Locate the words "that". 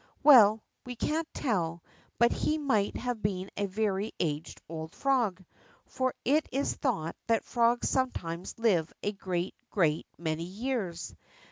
7.27-7.45